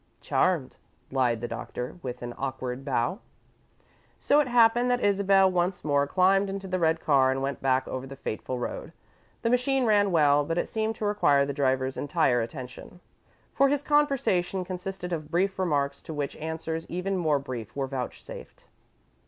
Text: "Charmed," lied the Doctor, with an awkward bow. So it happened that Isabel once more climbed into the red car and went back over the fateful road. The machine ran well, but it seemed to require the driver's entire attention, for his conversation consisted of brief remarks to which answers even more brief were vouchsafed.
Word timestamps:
"Charmed," 0.19 0.77
lied 1.11 1.41
the 1.41 1.47
Doctor, 1.47 1.99
with 2.01 2.23
an 2.23 2.33
awkward 2.35 2.83
bow. 2.83 3.19
So 4.17 4.39
it 4.39 4.47
happened 4.47 4.89
that 4.89 4.99
Isabel 4.99 5.51
once 5.51 5.85
more 5.85 6.07
climbed 6.07 6.49
into 6.49 6.67
the 6.67 6.79
red 6.79 6.99
car 6.99 7.29
and 7.29 7.39
went 7.43 7.61
back 7.61 7.87
over 7.87 8.07
the 8.07 8.15
fateful 8.15 8.57
road. 8.57 8.93
The 9.43 9.51
machine 9.51 9.85
ran 9.85 10.11
well, 10.11 10.43
but 10.43 10.57
it 10.57 10.67
seemed 10.67 10.95
to 10.95 11.05
require 11.05 11.45
the 11.45 11.53
driver's 11.53 11.97
entire 11.97 12.41
attention, 12.41 12.99
for 13.53 13.69
his 13.69 13.83
conversation 13.83 14.65
consisted 14.65 15.13
of 15.13 15.29
brief 15.29 15.59
remarks 15.59 16.01
to 16.01 16.15
which 16.15 16.35
answers 16.37 16.87
even 16.89 17.15
more 17.15 17.37
brief 17.37 17.75
were 17.75 17.85
vouchsafed. 17.85 18.65